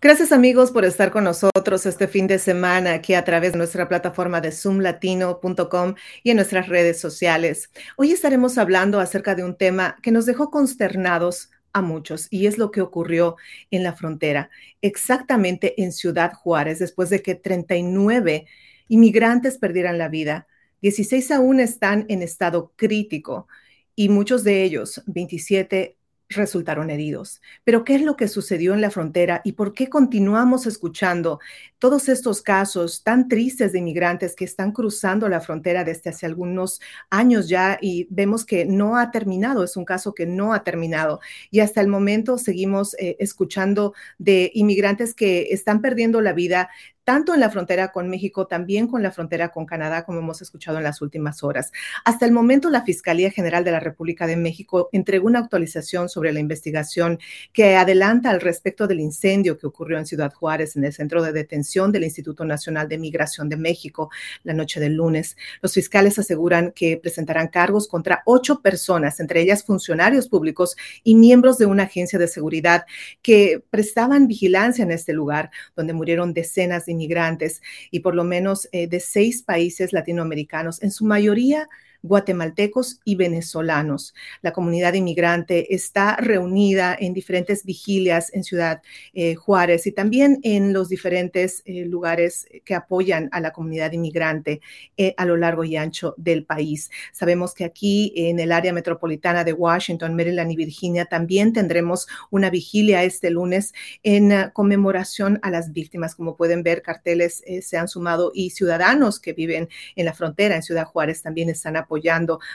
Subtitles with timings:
[0.00, 3.88] Gracias amigos por estar con nosotros este fin de semana aquí a través de nuestra
[3.88, 7.72] plataforma de zoomlatino.com y en nuestras redes sociales.
[7.96, 12.58] Hoy estaremos hablando acerca de un tema que nos dejó consternados a muchos y es
[12.58, 13.34] lo que ocurrió
[13.72, 14.50] en la frontera,
[14.82, 18.46] exactamente en Ciudad Juárez, después de que 39
[18.86, 20.46] inmigrantes perdieran la vida.
[20.80, 23.48] 16 aún están en estado crítico
[23.96, 25.97] y muchos de ellos, 27,
[26.28, 27.40] resultaron heridos.
[27.64, 31.40] Pero ¿qué es lo que sucedió en la frontera y por qué continuamos escuchando
[31.78, 36.80] todos estos casos tan tristes de inmigrantes que están cruzando la frontera desde hace algunos
[37.08, 41.20] años ya y vemos que no ha terminado, es un caso que no ha terminado
[41.50, 46.68] y hasta el momento seguimos eh, escuchando de inmigrantes que están perdiendo la vida
[47.08, 50.76] tanto en la frontera con México, también con la frontera con Canadá, como hemos escuchado
[50.76, 51.72] en las últimas horas.
[52.04, 56.34] Hasta el momento, la Fiscalía General de la República de México entregó una actualización sobre
[56.34, 57.18] la investigación
[57.54, 61.32] que adelanta al respecto del incendio que ocurrió en Ciudad Juárez, en el centro de
[61.32, 64.10] detención del Instituto Nacional de Migración de México,
[64.42, 65.38] la noche del lunes.
[65.62, 71.56] Los fiscales aseguran que presentarán cargos contra ocho personas, entre ellas funcionarios públicos y miembros
[71.56, 72.84] de una agencia de seguridad
[73.22, 78.68] que prestaban vigilancia en este lugar, donde murieron decenas de inmigrantes y por lo menos
[78.72, 81.68] eh, de seis países latinoamericanos, en su mayoría
[82.02, 84.14] guatemaltecos y venezolanos.
[84.42, 88.82] La comunidad inmigrante está reunida en diferentes vigilias en Ciudad
[89.12, 94.60] eh, Juárez y también en los diferentes eh, lugares que apoyan a la comunidad inmigrante
[94.96, 96.90] eh, a lo largo y ancho del país.
[97.12, 102.50] Sabemos que aquí en el área metropolitana de Washington, Maryland y Virginia también tendremos una
[102.50, 106.14] vigilia este lunes en uh, conmemoración a las víctimas.
[106.14, 110.62] Como pueden ver, carteles se han sumado y ciudadanos que viven en la frontera en
[110.62, 111.87] Ciudad Juárez también están apoyando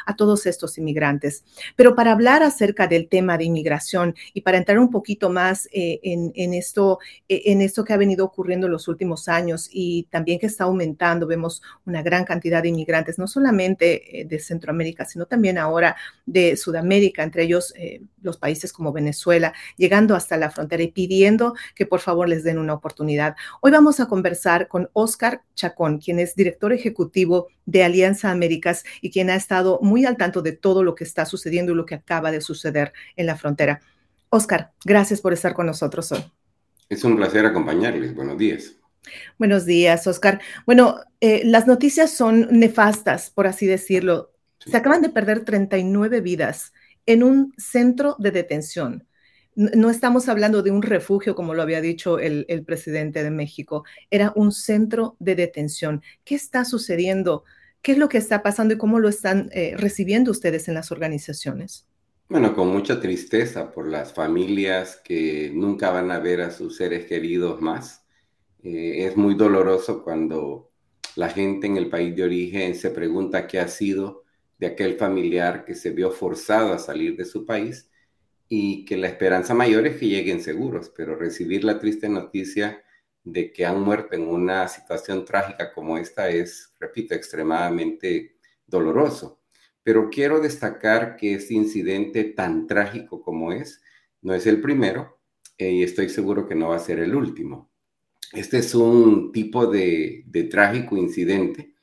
[0.06, 1.44] a todos estos inmigrantes.
[1.76, 6.00] Pero para hablar acerca del tema de inmigración y para entrar un poquito más eh,
[6.03, 10.39] en, esto, eh, en esto que ha venido ocurriendo en los últimos años y también
[10.39, 15.26] que está aumentando, vemos una gran cantidad de inmigrantes, no solamente eh, de Centroamérica, sino
[15.26, 15.95] también ahora
[16.26, 17.73] de Sudamérica, entre ellos
[18.22, 22.58] los países como Venezuela, llegando hasta la frontera y pidiendo que por favor les den
[22.58, 23.36] una oportunidad.
[23.61, 29.11] Hoy vamos a conversar con Oscar Chacón, quien es director ejecutivo de Alianza Américas y
[29.11, 31.95] quien ha estado muy al tanto de todo lo que está sucediendo y lo que
[31.95, 33.81] acaba de suceder en la frontera.
[34.29, 36.23] Oscar, gracias por estar con nosotros hoy.
[36.89, 38.13] Es un placer acompañarles.
[38.15, 38.75] Buenos días.
[39.37, 40.41] Buenos días, Oscar.
[40.65, 44.31] Bueno, eh, las noticias son nefastas, por así decirlo.
[44.59, 46.73] Se acaban de perder 39 vidas
[47.05, 49.07] en un centro de detención.
[49.55, 54.33] No estamos hablando de un refugio, como lo había dicho el, presidente de México, era
[54.36, 56.02] un centro de detención.
[56.23, 57.43] ¿Qué está sucediendo?
[57.81, 60.92] ¿Qué es lo que está pasando y cómo lo están eh, recibiendo ustedes en las
[60.92, 61.87] organizaciones?
[62.30, 67.05] Bueno, con mucha tristeza por las familias que nunca van a ver a sus seres
[67.05, 68.03] queridos más.
[68.63, 70.71] Eh, es muy doloroso cuando
[71.15, 74.23] la gente en el país de origen se pregunta qué ha sido
[74.58, 77.89] de aquel familiar que se vio forzado a salir de su país
[78.48, 82.83] y que la esperanza mayor es que lleguen seguros, pero recibir la triste noticia
[83.23, 88.37] de que han muerto en una situación trágica como esta es, repito, extremadamente
[88.67, 89.42] doloroso.
[89.81, 93.81] Pero quiero destacar que este incidente tan trágico como es,
[94.21, 95.20] no es el primero
[95.58, 97.71] eh, y estoy seguro que no va a ser el último.
[98.33, 101.73] Este es un tipo de, de trágico incidente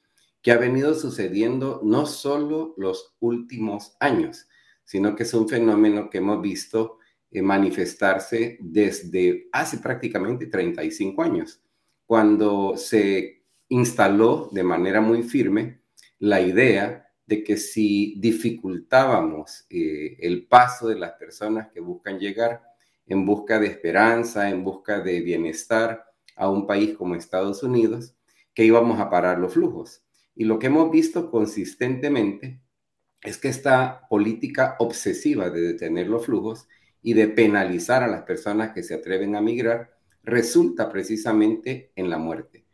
[0.43, 4.49] que ha venido sucediendo no solo los últimos años,
[4.91, 6.99] sino que es un fenómeno que hemos visto
[7.31, 11.63] eh, manifestarse desde hace prácticamente 35 años,
[12.05, 15.83] cuando se instaló de manera muy firme
[16.19, 22.61] la idea de que si dificultábamos eh, el paso de las personas que buscan llegar
[23.07, 28.17] en busca de esperanza, en busca de bienestar a un país como Estados Unidos,
[28.53, 30.03] que íbamos a parar los flujos.
[30.35, 32.61] Y lo que hemos visto consistentemente
[33.23, 36.69] es que esta política obsesiva de detener los flujos
[37.03, 42.19] y de penalizar a las personas que se atreven a migrar resulta precisamente en la
[42.19, 42.65] muerte,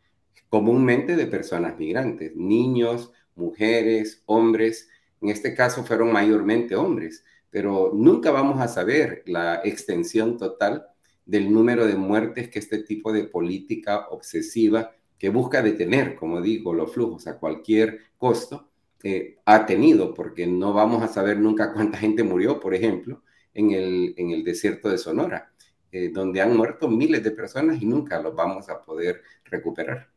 [0.49, 4.89] comúnmente de personas migrantes, niños, mujeres, hombres,
[5.21, 10.87] en este caso fueron mayormente hombres, pero nunca vamos a saber la extensión total
[11.25, 16.73] del número de muertes que este tipo de política obsesiva que busca detener, como digo,
[16.73, 18.66] los flujos a cualquier costo,
[19.03, 23.23] eh, ha tenido, porque no vamos a saber nunca cuánta gente murió, por ejemplo,
[23.53, 25.51] en el, en el desierto de Sonora,
[25.91, 30.09] eh, donde han muerto miles de personas y nunca los vamos a poder recuperar.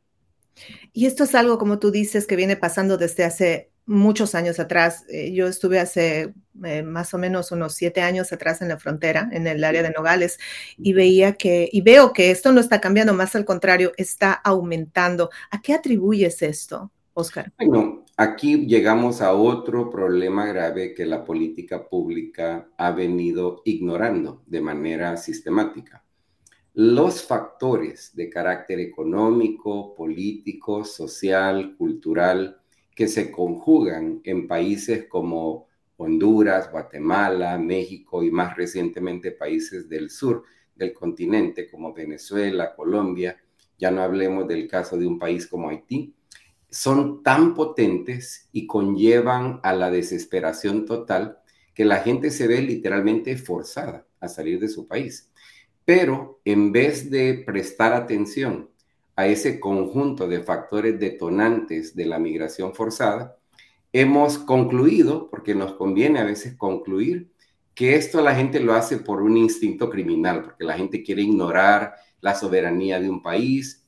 [0.93, 5.05] Y esto es algo, como tú dices, que viene pasando desde hace muchos años atrás.
[5.09, 6.33] Eh, yo estuve hace
[6.65, 9.91] eh, más o menos unos siete años atrás en la frontera, en el área de
[9.91, 10.39] Nogales,
[10.79, 15.31] y veía que, y veo que esto no está cambiando, más al contrario, está aumentando.
[15.51, 17.53] ¿A qué atribuyes esto, Oscar?
[17.59, 24.61] Bueno, aquí llegamos a otro problema grave que la política pública ha venido ignorando de
[24.61, 26.05] manera sistemática.
[26.75, 32.61] Los factores de carácter económico, político, social, cultural,
[32.95, 40.45] que se conjugan en países como Honduras, Guatemala, México y más recientemente países del sur
[40.75, 43.41] del continente como Venezuela, Colombia,
[43.79, 46.15] ya no hablemos del caso de un país como Haití,
[46.71, 51.39] son tan potentes y conllevan a la desesperación total
[51.75, 55.31] que la gente se ve literalmente forzada a salir de su país.
[55.85, 58.71] Pero en vez de prestar atención
[59.17, 63.37] a ese conjunto de factores detonantes de la migración forzada,
[63.93, 67.31] hemos concluido, porque nos conviene a veces concluir,
[67.75, 71.95] que esto la gente lo hace por un instinto criminal, porque la gente quiere ignorar
[72.21, 73.87] la soberanía de un país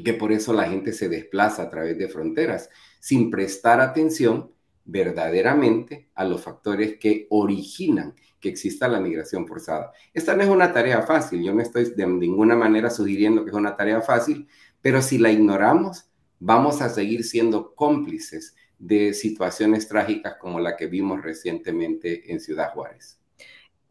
[0.00, 4.52] que por eso la gente se desplaza a través de fronteras, sin prestar atención
[4.84, 9.92] verdaderamente a los factores que originan que exista la migración forzada.
[10.12, 13.56] Esta no es una tarea fácil, yo no estoy de ninguna manera sugiriendo que es
[13.56, 14.48] una tarea fácil,
[14.80, 16.10] pero si la ignoramos,
[16.40, 22.72] vamos a seguir siendo cómplices de situaciones trágicas como la que vimos recientemente en Ciudad
[22.72, 23.21] Juárez.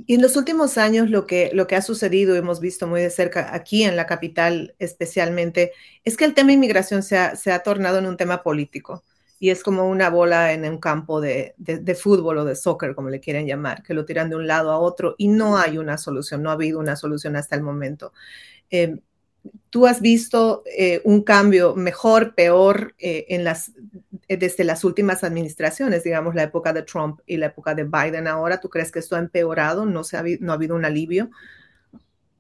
[0.06, 3.10] Y en los últimos años lo que, lo que ha sucedido, hemos visto muy de
[3.10, 7.64] cerca aquí en la capital especialmente, es que el tema inmigración se ha, se ha
[7.64, 9.04] tornado en un tema político
[9.40, 13.10] y es como una bola en un campo de, de, fútbol o de soccer, como
[13.10, 15.98] le quieren llamar, que lo tiran de un lado a otro y no hay una
[15.98, 18.14] solución, no ha habido una solución hasta el momento.
[18.70, 19.00] Eh,
[19.70, 26.36] ¿Tú has visto eh, un cambio mejor, peor eh, eh, desde las últimas administraciones, digamos
[26.36, 28.60] la época de Trump y la época de Biden ahora?
[28.60, 29.86] ¿Tú crees que esto ha empeorado?
[29.86, 31.30] ¿No, se ha, no ha habido un alivio?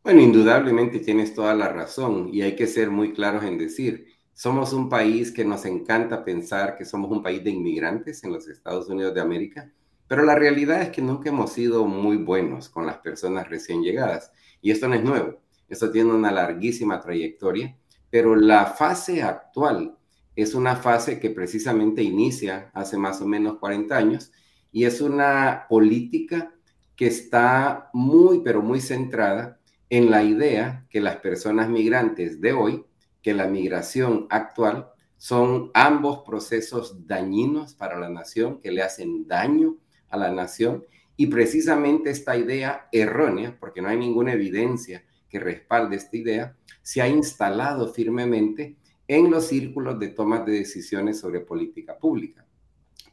[0.03, 4.74] Bueno, indudablemente tienes toda la razón y hay que ser muy claros en decir, somos
[4.74, 8.89] un país que nos encanta pensar que somos un país de inmigrantes en los Estados
[8.89, 9.71] Unidos de América,
[10.07, 14.31] pero la realidad es que nunca hemos sido muy buenos con las personas recién llegadas
[14.62, 15.39] y esto no es nuevo.
[15.71, 17.77] Esto tiene una larguísima trayectoria,
[18.09, 19.97] pero la fase actual
[20.35, 24.33] es una fase que precisamente inicia hace más o menos 40 años
[24.73, 26.53] y es una política
[26.97, 29.59] que está muy, pero muy centrada
[29.89, 32.83] en la idea que las personas migrantes de hoy,
[33.21, 39.77] que la migración actual, son ambos procesos dañinos para la nación, que le hacen daño
[40.09, 40.83] a la nación.
[41.15, 47.01] Y precisamente esta idea errónea, porque no hay ninguna evidencia que respalde esta idea, se
[47.01, 48.75] ha instalado firmemente
[49.07, 52.45] en los círculos de tomas de decisiones sobre política pública.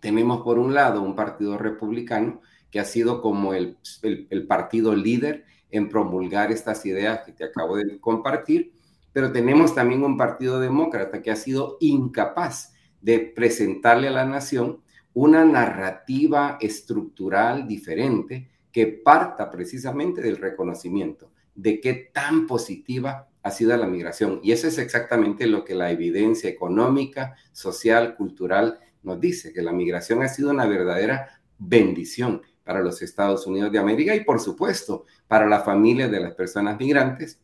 [0.00, 5.44] Tenemos por un lado un partido republicano que ha sido como el, el, partido líder
[5.70, 8.73] en promulgar estas ideas que te acabo de compartir,
[9.12, 14.82] pero tenemos también un partido demócrata que ha sido incapaz de presentarle a la nación
[15.14, 23.76] una narrativa estructural diferente que parta precisamente del reconocimiento de qué tan positiva ha sido
[23.76, 24.38] la migración.
[24.44, 29.72] Y eso es exactamente lo que la evidencia económica, social, cultural nos dice, que la
[29.72, 35.06] migración ha sido una verdadera bendición para los Estados Unidos de América y por supuesto
[35.26, 37.40] para la familia de las personas migrantes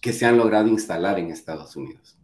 [0.00, 2.16] que se han logrado instalar en Estados Unidos.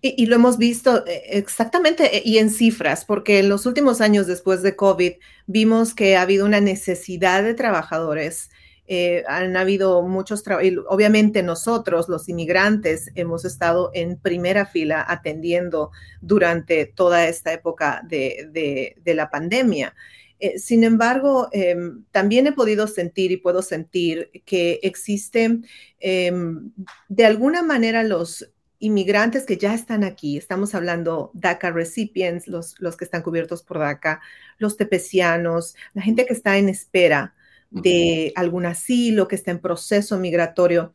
[0.00, 4.28] Y, lo hemos visto eh, exactamente eh, y en cifras, porque en los últimos años
[4.28, 5.14] después de COVID
[5.48, 8.50] vimos que ha habido una necesidad de trabajadores
[8.90, 15.90] eh, han habido muchos trabajos, obviamente nosotros, los inmigrantes, hemos estado en primera fila atendiendo
[16.22, 19.94] durante toda esta época de, la pandemia.
[20.40, 25.66] Eh, sin embargo, em, también he podido sentir y puedo sentir que existen
[26.00, 26.72] em,
[27.08, 32.96] de alguna manera los inmigrantes que ya están aquí, estamos hablando DACA recipients, los, los
[32.96, 34.22] que están cubiertos por DACA,
[34.56, 37.34] los tepecianos, la gente que está en espera
[37.70, 40.94] de algún asilo que está en proceso migratorio.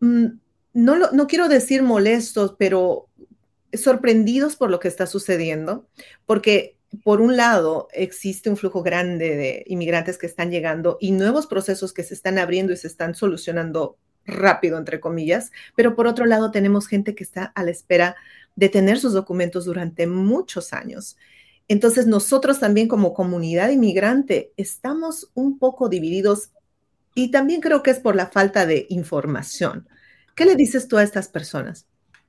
[0.00, 0.26] Mm,
[0.74, 3.08] no, no quiero decir molestos, pero
[3.72, 5.88] sorprendidos por lo que está sucediendo,
[6.26, 11.46] porque por un lado existe un flujo grande de inmigrantes que están llegando y nuevos
[11.46, 16.26] procesos que se están abriendo y se están solucionando rápido, entre comillas, pero por otro
[16.26, 18.14] lado tenemos gente que está a la espera
[18.54, 21.16] de tener sus documentos durante muchos años.
[21.72, 26.50] Entonces nosotros también como comunidad inmigrante estamos un poco divididos
[27.14, 29.88] y también creo que es por la falta de información.
[30.36, 31.86] ¿Qué le dices tú a estas personas?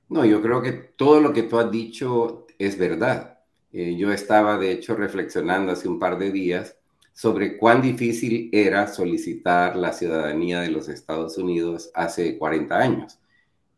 [0.08, 3.40] No, yo creo que todo lo que tú has dicho es verdad.
[3.70, 6.78] Eh, yo estaba, de hecho, reflexionando hace un par de días
[7.12, 13.18] sobre cuán difícil era solicitar la ciudadanía de los Estados Unidos hace 40 años.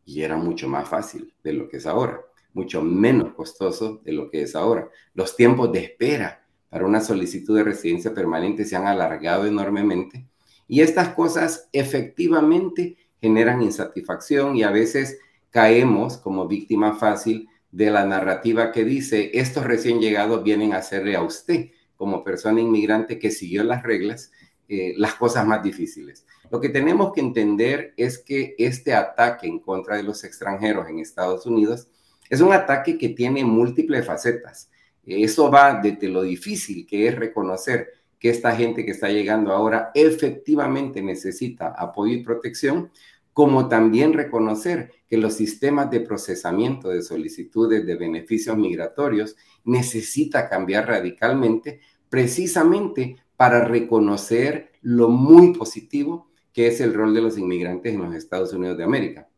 [0.05, 2.21] Y era mucho más fácil de lo que es ahora,
[2.57, 4.89] mucho menos costoso de lo que es ahora.
[5.13, 10.25] Los tiempos de espera para una solicitud de residencia permanente se han alargado enormemente
[10.67, 15.19] y estas cosas efectivamente generan insatisfacción y a veces
[15.51, 21.15] caemos como víctima fácil de la narrativa que dice, estos recién llegados vienen a hacerle
[21.15, 24.31] a usted, como persona inmigrante que siguió las reglas,
[24.67, 26.25] eh, las cosas más difíciles.
[26.49, 30.99] Lo que tenemos que entender es que este ataque en contra de los extranjeros en
[30.99, 31.89] Estados Unidos
[32.29, 34.69] es un ataque que tiene múltiples facetas.
[35.05, 39.91] Eso va desde lo difícil que es reconocer que esta gente que está llegando ahora
[39.93, 42.91] efectivamente necesita apoyo y protección,
[43.31, 50.87] como también reconocer que los sistemas de procesamiento de solicitudes de beneficios migratorios necesita cambiar
[50.87, 51.79] radicalmente
[52.09, 58.15] precisamente para reconocer lo muy positivo que es el rol de los inmigrantes en los
[58.15, 59.29] Estados Unidos de América.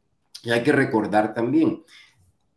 [0.41, 1.83] Y hay que recordar también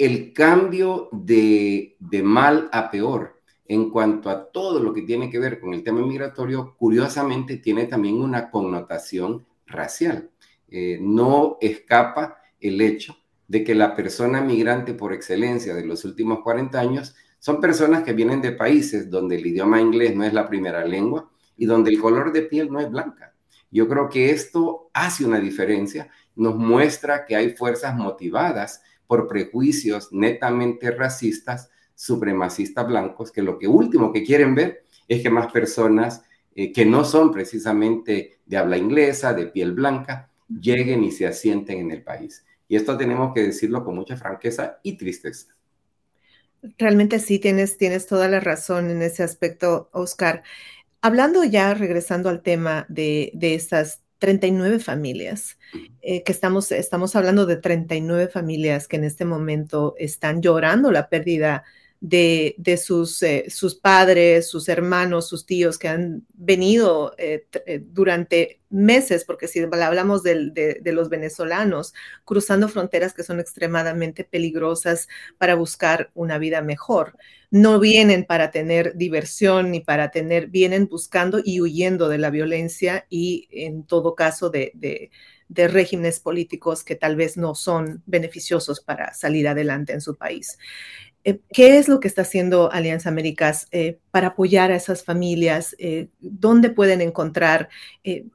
[0.05, 5.61] el cambio de, mal a peor en cuanto a todo lo que tiene que ver
[5.61, 10.31] con el tema migratorio, curiosamente tiene también una connotación racial.
[10.69, 13.17] Eh, no escapa el hecho
[13.47, 18.13] de que la persona migrante por excelencia de los últimos 40 años son personas que
[18.13, 22.01] vienen de países donde el idioma inglés no es la primera lengua y donde el
[22.01, 23.35] color de piel no es blanca.
[23.71, 28.83] Yo creo que esto hace una diferencia, nos muestra que hay fuerzas motivadas
[29.13, 35.29] por prejuicios netamente racistas, supremacistas blancos, que lo que último que quieren ver es que
[35.29, 36.23] más personas
[36.55, 41.81] eh, que no son precisamente de habla inglesa, de piel blanca, lleguen y se asienten
[41.81, 42.43] en el país.
[42.69, 45.55] Y esto tenemos que decirlo con mucha franqueza y tristeza.
[46.79, 50.43] Realmente sí, tienes, tienes toda la razón en ese aspecto, Oscar.
[51.03, 55.59] Hablando ya, regresando al tema de, de estas 39 familias,
[56.01, 61.09] eh, que estamos, estamos hablando de 39 familias que en este momento están llorando la
[61.09, 61.65] pérdida
[62.03, 68.61] de, sus, eh, sus, padres, sus hermanos, sus tíos que han venido eh, eh, durante
[68.71, 71.95] meses, porque si hablamos de, los venezolanos,
[72.25, 75.07] cruzando fronteras que son extremadamente peligrosas
[75.39, 77.17] para buscar una vida mejor.
[77.53, 83.07] No vienen para tener diversión ni para tener, vienen buscando y huyendo de la violencia
[83.11, 84.73] y en todo caso de,
[85.49, 90.59] de regímenes políticos que tal vez no son beneficiosos para salir adelante en su país.
[91.25, 95.77] Eh, ¿Qué es lo que está haciendo Alianza Américas eh, para apoyar a esas familias?
[95.79, 97.69] Eh, ¿Dónde pueden encontrar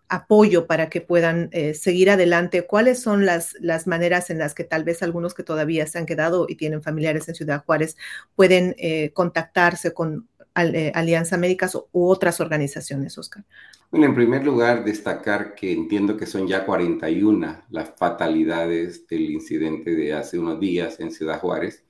[0.08, 2.65] apoyo para que puedan seguir adelante?
[2.65, 6.06] ¿Cuáles son las, las maneras en las que tal vez algunos que todavía se han
[6.06, 7.98] quedado y tienen familiares en Ciudad Juárez
[8.36, 8.75] pueden
[9.13, 13.44] contactarse con Alianza Américas u otras organizaciones, Oscar?
[13.91, 19.96] Bueno, en primer lugar, destacar que entiendo que son ya 41 las fatalidades del incidente
[19.96, 21.87] de hace unos días en Ciudad Juárez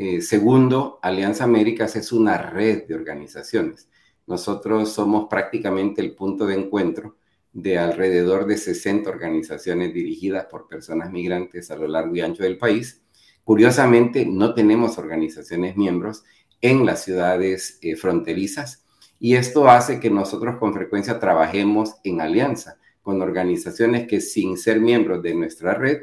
[0.00, 3.88] eh, segundo, Alianza Américas es una red de organizaciones.
[4.28, 7.16] Nosotros somos prácticamente el punto de encuentro
[7.52, 12.58] de alrededor de 60 organizaciones dirigidas por personas migrantes a lo largo y ancho del
[12.58, 13.02] país.
[13.42, 16.22] Curiosamente, no tenemos organizaciones miembros
[16.60, 18.84] en las ciudades eh, fronterizas
[19.18, 24.80] y esto hace que nosotros con frecuencia trabajemos en alianza con organizaciones que sin ser
[24.80, 26.02] miembros de nuestra red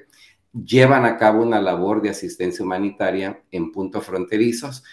[0.63, 4.83] llevan a cabo una labor de asistencia humanitaria en puntos fronterizos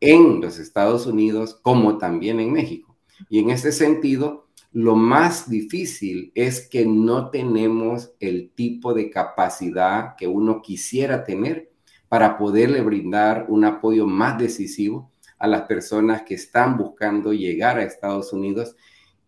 [0.00, 2.96] en los Estados Unidos como también en México.
[3.28, 10.14] Y en ese sentido, lo más difícil es que no tenemos el tipo de capacidad
[10.16, 11.72] que uno quisiera tener
[12.08, 17.84] para poderle brindar un apoyo más decisivo a las personas que están buscando llegar a
[17.84, 18.76] Estados Unidos.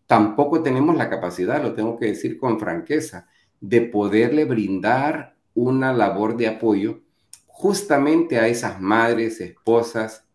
[0.07, 3.27] Tampoco tenemos la capacidad, lo tengo que decir con franqueza,
[3.59, 7.01] de poderle brindar una labor de apoyo
[7.47, 10.25] justamente a esas madres, esposas,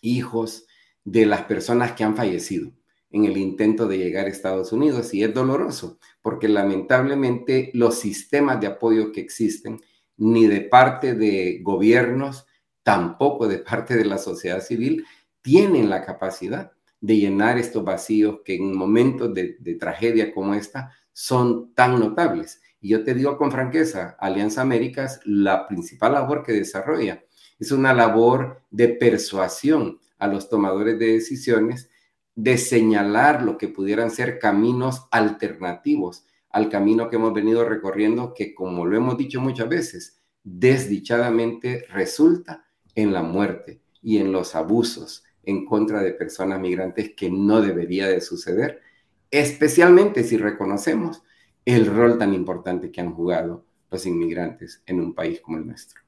[0.00, 0.66] hijos
[1.04, 2.72] de las personas que han fallecido
[3.10, 5.14] en el intento de llegar a Estados Unidos.
[5.14, 9.80] Y es doloroso porque lamentablemente los sistemas de apoyo que existen,
[10.16, 12.46] ni de parte de gobiernos,
[12.82, 15.04] tampoco de parte de la sociedad civil,
[15.42, 20.92] tienen la capacidad de llenar estos vacíos que en momentos de, de tragedia como esta
[21.12, 22.60] son tan notables.
[22.84, 27.24] Y yo te digo con franqueza, Alianza Américas, la principal labor que desarrolla
[27.58, 31.88] es una labor de persuasión a los tomadores de decisiones,
[32.34, 38.54] de señalar lo que pudieran ser caminos alternativos al camino que hemos venido recorriendo, que
[38.54, 45.24] como lo hemos dicho muchas veces, desdichadamente resulta en la muerte y en los abusos
[45.42, 48.82] en contra de personas migrantes que no debería de suceder,
[49.30, 51.22] especialmente si reconocemos
[51.64, 56.00] el rol tan importante que han jugado los inmigrantes en un país como el nuestro.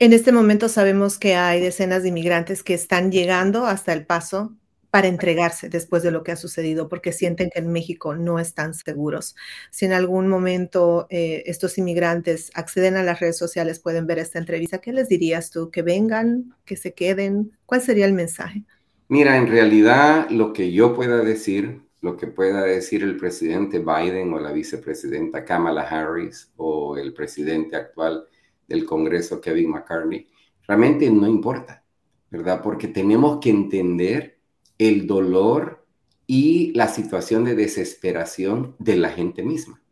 [0.00, 4.54] En este momento sabemos que hay decenas de inmigrantes que están llegando hasta el paso
[4.90, 8.74] para entregarse después de lo que ha sucedido, porque sienten que en México no están
[8.74, 9.36] seguros.
[9.70, 14.38] Si en algún momento eh, estos inmigrantes acceden a las redes sociales, pueden ver esta
[14.38, 15.70] entrevista, ¿qué les dirías tú?
[15.70, 16.54] ¿Que vengan?
[16.64, 17.52] ¿Que se queden?
[17.66, 18.64] ¿Cuál sería el mensaje?
[19.08, 24.32] Mira, en realidad lo que yo pueda decir, lo que pueda decir el presidente Biden
[24.32, 28.26] o la vicepresidenta Kamala Harris o el presidente actual
[28.66, 30.28] del Congreso, Kevin McCartney,
[30.66, 31.82] realmente no importa,
[32.30, 32.62] ¿verdad?
[32.62, 34.38] Porque tenemos que entender
[34.78, 35.84] el dolor
[36.26, 39.82] y la situación de desesperación de la gente misma.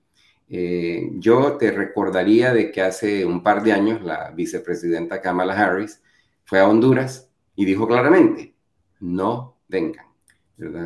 [0.48, 6.00] Eh, yo te recordaría de que hace un par de años la vicepresidenta Kamala Harris
[6.44, 8.54] fue a Honduras y dijo claramente,
[9.00, 10.05] no vengan.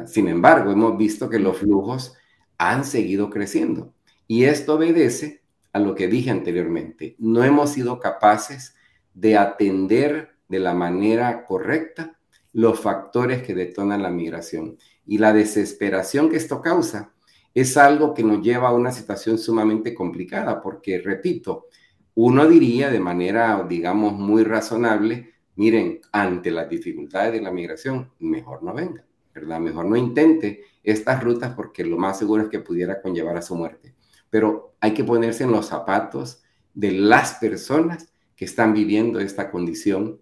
[0.07, 2.15] Sin embargo, hemos visto que los flujos
[2.59, 3.95] han seguido creciendo
[4.27, 7.17] y esto obedece a lo que dije anteriormente.
[7.19, 8.75] No hemos sido capaces
[9.15, 12.19] de atender de la manera correcta
[12.53, 14.77] los factores que detonan la migración.
[15.07, 17.13] Y la desesperación que esto causa
[17.55, 21.67] es algo que nos lleva a una situación sumamente complicada, porque, repito,
[22.15, 28.63] uno diría de manera, digamos, muy razonable, miren, ante las dificultades de la migración, mejor
[28.63, 29.05] no venga,
[29.47, 33.55] Mejor no intente estas rutas porque lo más seguro es que pudiera conllevar a su
[33.55, 33.95] muerte.
[34.31, 36.43] Pero hay que ponerse en los zapatos
[36.75, 40.21] de las personas que están viviendo esta condición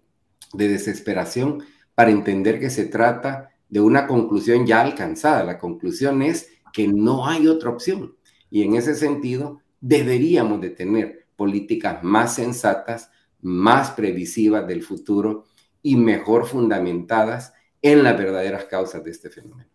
[0.53, 1.63] de desesperación
[1.95, 5.43] para entender que se trata de una conclusión ya alcanzada.
[5.43, 8.15] La conclusión es que no hay otra opción.
[8.49, 13.11] Y en ese sentido, deberíamos de tener políticas más sensatas,
[13.41, 15.45] más previsivas del futuro
[15.81, 19.69] y mejor fundamentadas en las verdaderas causas de este fenómeno.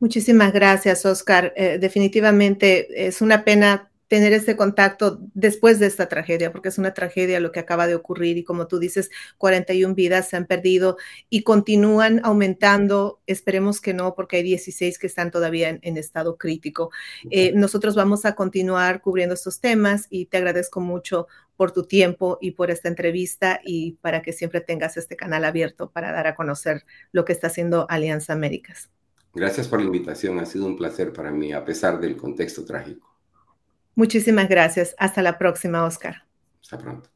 [0.00, 1.52] Muchísimas gracias, Oscar.
[1.54, 6.92] Eh, definitivamente es una pena tener este contacto después de esta tragedia, porque es una
[6.92, 9.08] tragedia lo que acaba de ocurrir y como tú dices,
[9.38, 10.98] 41 vidas se han perdido
[11.30, 13.22] y continúan aumentando.
[13.26, 16.90] Esperemos que no, porque hay 16 que están todavía en, estado crítico.
[17.30, 22.36] Eh, nosotros vamos a continuar cubriendo estos temas y te agradezco mucho por tu tiempo
[22.42, 26.34] y por esta entrevista y para que siempre tengas este canal abierto para dar a
[26.34, 28.90] conocer lo que está haciendo Alianza Américas.
[29.32, 33.11] Gracias por la invitación, ha sido un placer para mí, a pesar del contexto trágico.
[33.94, 34.94] Muchísimas gracias.
[34.98, 36.24] Hasta la próxima, Oscar.
[36.60, 37.10] Hasta pronto.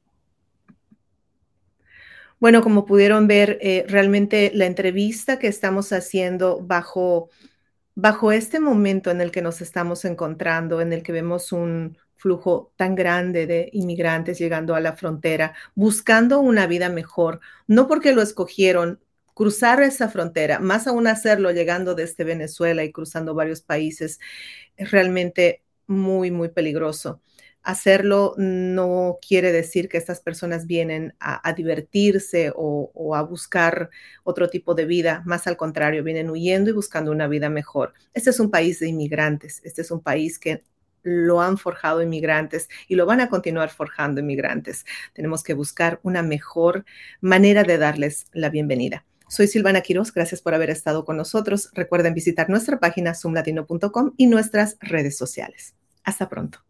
[2.38, 7.30] Bueno, como pudieron ver, eh, realmente la entrevista que estamos haciendo bajo,
[7.94, 12.72] bajo este momento en el que nos estamos encontrando, en el que vemos un flujo
[12.76, 18.20] tan grande de inmigrantes llegando a la frontera, buscando una vida mejor, no porque lo
[18.20, 19.00] escogieron,
[19.32, 24.18] cruzar esa frontera, más aún hacerlo llegando desde Venezuela y cruzando varios países,
[24.76, 27.20] es realmente muy, muy peligroso.
[27.62, 33.90] Hacerlo no quiere decir que estas personas vienen a, divertirse o, a buscar
[34.22, 37.92] otro tipo de vida, más al contrario, vienen huyendo y buscando una vida mejor.
[38.14, 40.62] Este es un país de inmigrantes, este es un país que
[41.02, 44.84] lo han forjado inmigrantes y lo van a continuar forjando inmigrantes.
[45.12, 46.84] Tenemos que buscar una mejor
[47.20, 49.04] manera de darles la bienvenida.
[49.28, 51.70] Soy Silvana Quiroz, gracias por haber estado con nosotros.
[51.72, 55.74] Recuerden visitar nuestra página zoomlatino.com y nuestras redes sociales.
[56.04, 56.60] Hasta pronto.